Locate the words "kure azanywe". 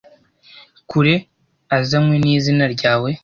0.89-2.15